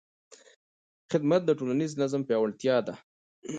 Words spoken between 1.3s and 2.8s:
د ټولنیز نظم پیاوړتیا